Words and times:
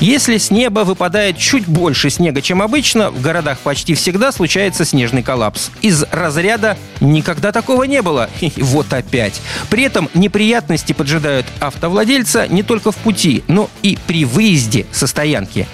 Если 0.00 0.38
с 0.38 0.50
неба 0.50 0.80
выпадает 0.80 1.36
чуть 1.36 1.66
больше 1.66 2.08
снега, 2.08 2.40
чем 2.40 2.62
обычно, 2.62 3.10
в 3.10 3.20
городах 3.20 3.58
почти 3.58 3.92
всегда 3.92 4.32
случается 4.32 4.86
снежный 4.86 5.22
коллапс. 5.22 5.70
Из 5.82 6.04
разряда 6.10 6.78
«никогда 7.00 7.52
такого 7.52 7.84
не 7.84 8.00
было». 8.00 8.30
И 8.40 8.50
вот 8.56 8.90
опять. 8.94 9.42
При 9.68 9.82
этом 9.82 10.08
неприятности 10.14 10.94
поджидают 10.94 11.44
автовладельца 11.60 12.48
не 12.48 12.62
только 12.62 12.92
в 12.92 12.96
пути, 12.96 13.44
но 13.46 13.68
и 13.82 13.98
при 14.06 14.24
выезде 14.24 14.86
со 14.90 15.06
стоянки. 15.06 15.66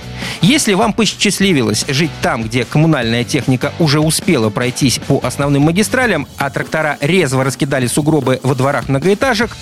Если 0.43 0.74
вам 0.74 0.93
посчастливилось 0.93 1.84
жить 1.86 2.11
там, 2.20 2.43
где 2.43 2.64
коммунальная 2.64 3.22
техника 3.22 3.72
уже 3.79 4.00
успела 4.00 4.51
пройтись 4.51 4.98
по 4.98 5.20
основным 5.23 5.62
магистралям, 5.62 6.27
а 6.37 6.51
трактора 6.51 6.98
резво 7.01 7.45
раскидали 7.45 7.87
сугробы 7.87 8.40
во 8.43 8.56
дворах 8.56 8.88
многоэтажек, 8.88 9.56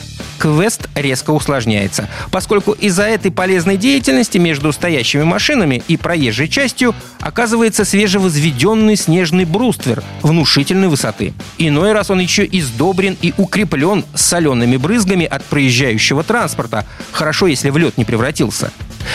квест 0.44 0.90
резко 0.94 1.30
усложняется, 1.30 2.06
поскольку 2.30 2.72
из-за 2.72 3.04
этой 3.04 3.30
полезной 3.30 3.78
деятельности 3.78 4.36
между 4.36 4.74
стоящими 4.74 5.22
машинами 5.22 5.82
и 5.88 5.96
проезжей 5.96 6.48
частью 6.48 6.94
оказывается 7.20 7.86
свежевозведенный 7.86 8.96
снежный 8.96 9.46
бруствер 9.46 10.04
внушительной 10.20 10.88
высоты. 10.88 11.32
Иной 11.56 11.92
раз 11.92 12.10
он 12.10 12.20
еще 12.20 12.44
издобрен 12.44 13.16
и 13.22 13.32
укреплен 13.38 14.04
солеными 14.14 14.76
брызгами 14.76 15.24
от 15.24 15.42
проезжающего 15.46 16.22
транспорта, 16.22 16.84
хорошо, 17.10 17.46
если 17.46 17.70
в 17.70 17.78
лед 17.78 17.96
не 17.96 18.04
превратился. 18.04 18.70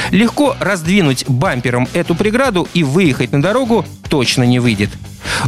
Легко 0.09 0.55
раздвинуть 0.59 1.25
бампером 1.27 1.87
эту 1.93 2.15
преграду 2.15 2.67
и 2.73 2.81
выехать 2.81 3.31
на 3.33 3.39
дорогу 3.39 3.85
точно 4.09 4.41
не 4.45 4.57
выйдет. 4.57 4.89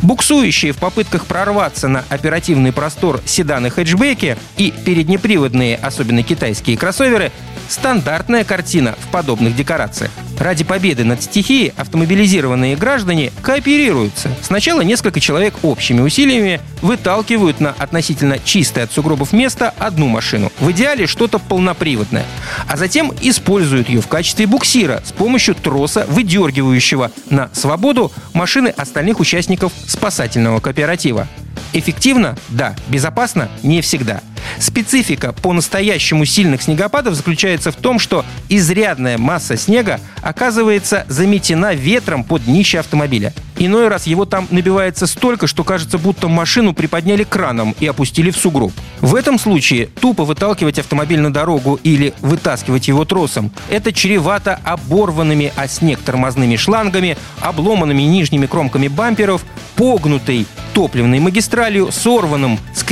Буксующие 0.02 0.72
в 0.72 0.78
попытках 0.78 1.26
прорваться 1.26 1.88
на 1.88 2.04
оперативный 2.10 2.72
простор 2.72 3.22
седаны 3.26 3.70
хэтчбеки 3.70 4.38
и 4.58 4.72
переднеприводные, 4.72 5.78
особенно 5.78 6.24
китайские 6.24 6.78
кроссоверы, 6.78 7.32
стандартная 7.68 8.44
картина 8.44 8.96
в 9.00 9.12
подобных 9.12 9.56
декорациях. 9.56 10.12
Ради 10.40 10.64
победы 10.64 11.04
над 11.04 11.22
стихией 11.22 11.72
автомобилизированные 11.78 12.76
граждане 12.76 13.32
кооперируются. 13.44 14.30
Сначала 14.42 14.82
несколько 14.82 15.20
человек 15.20 15.54
общими 15.62 16.02
усилиями 16.02 16.60
выталкивают 16.82 17.60
на 17.60 17.70
относительно 17.78 18.40
чистое 18.40 18.86
от 18.86 18.92
сугробов 18.92 19.34
место 19.34 19.74
одну 19.78 20.08
машину. 20.08 20.52
В 20.60 20.72
идеале 20.72 21.06
что-то 21.06 21.38
полноприводное. 21.38 22.26
А 22.72 22.78
затем 22.78 23.14
используют 23.20 23.90
ее 23.90 24.00
в 24.00 24.08
качестве 24.08 24.48
буксира 24.48 25.04
с 25.06 25.12
помощью 25.12 25.56
троса, 25.56 26.06
выдергивающего 26.08 27.12
на 27.30 27.50
свободу 27.52 28.14
машины 28.34 28.70
остальных 28.70 29.20
участников 29.20 29.74
спасательного 29.88 30.62
кооператива. 30.62 31.28
Эффективно? 31.74 32.38
Да. 32.48 32.78
Безопасно? 32.88 33.50
Не 33.62 33.82
всегда. 33.82 34.22
Специфика 34.60 35.34
по-настоящему 35.34 36.26
сильных 36.26 36.62
снегопадов 36.62 37.16
заключается 37.16 37.72
в 37.72 37.76
том, 37.76 38.00
что 38.00 38.26
изрядная 38.50 39.18
масса 39.18 39.58
снега 39.58 40.00
оказывается 40.22 41.06
заметена 41.08 41.74
ветром 41.74 42.24
под 42.24 42.46
днище 42.46 42.80
автомобиля. 42.80 43.34
Иной 43.58 43.90
раз 43.90 44.08
его 44.08 44.26
там 44.26 44.48
набивается 44.50 45.06
столько, 45.06 45.46
что 45.46 45.64
кажется, 45.64 46.00
будто 46.00 46.28
машину 46.28 46.74
приподняли 46.74 47.24
краном 47.24 47.76
и 47.80 47.86
опустили 47.86 48.32
в 48.32 48.38
сугроб. 48.38 48.72
В 49.02 49.14
этом 49.14 49.38
случае 49.38 49.88
тупо 50.00 50.24
выталкивать 50.26 50.80
автомобиль 50.80 51.20
на 51.20 51.32
дорогу 51.32 51.80
или 51.84 52.14
вытаскивать 52.22 52.88
его 52.88 53.06
тросом– 53.06 53.52
это 53.70 53.94
чревато 53.94 54.60
оборванными 54.64 55.54
о 55.56 55.68
снег 55.68 56.00
тормозными 56.00 56.56
шлангами, 56.56 57.18
обломанными 57.40 58.02
нижними 58.02 58.48
кромками 58.48 58.88
бамперов, 58.88 59.44
погнутой 59.82 60.46
топливной 60.76 61.20
магистралью, 61.20 61.92
сорванным 61.92 62.60
с 62.76 62.84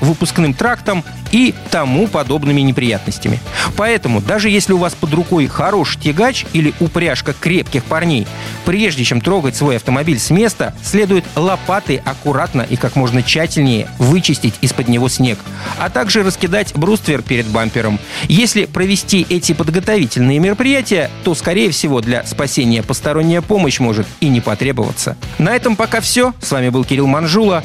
выпускным 0.00 0.54
трактом 0.54 1.02
и 1.32 1.54
тому 1.70 2.06
подобными 2.08 2.60
неприятностями. 2.60 3.40
Поэтому, 3.76 4.20
даже 4.20 4.50
если 4.50 4.72
у 4.72 4.78
вас 4.78 4.94
под 4.94 5.12
рукой 5.14 5.46
хороший 5.46 6.00
тягач 6.00 6.44
или 6.52 6.74
упряжка 6.80 7.32
крепких 7.32 7.84
парней, 7.84 8.26
прежде 8.64 9.04
чем 9.04 9.20
трогать 9.20 9.56
свой 9.56 9.76
автомобиль 9.76 10.18
с 10.18 10.30
места, 10.30 10.74
следует 10.82 11.24
лопатой 11.36 12.00
аккуратно 12.04 12.62
и 12.62 12.76
как 12.76 12.96
можно 12.96 13.22
тщательнее 13.22 13.88
вычистить 13.98 14.54
из-под 14.60 14.88
него 14.88 15.08
снег, 15.08 15.38
а 15.78 15.90
также 15.90 16.22
раскидать 16.22 16.74
бруствер 16.74 17.22
перед 17.22 17.46
бампером. 17.46 17.98
Если 18.28 18.64
провести 18.64 19.26
эти 19.28 19.52
подготовительные 19.52 20.38
мероприятия, 20.38 21.10
то, 21.24 21.34
скорее 21.34 21.70
всего, 21.70 22.00
для 22.00 22.24
спасения 22.26 22.82
посторонняя 22.82 23.42
помощь 23.42 23.80
может 23.80 24.06
и 24.20 24.28
не 24.28 24.40
потребоваться. 24.40 25.16
На 25.38 25.54
этом 25.54 25.76
пока 25.76 26.00
все. 26.00 26.34
С 26.40 26.50
вами 26.50 26.68
был 26.68 26.84
Кирилл 26.84 27.06
Манжула. 27.06 27.64